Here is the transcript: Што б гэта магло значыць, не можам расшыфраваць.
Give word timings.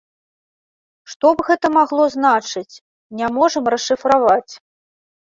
Што 1.11 1.27
б 1.35 1.39
гэта 1.51 1.71
магло 1.77 2.03
значыць, 2.17 2.75
не 3.23 3.27
можам 3.39 3.63
расшыфраваць. 3.79 4.53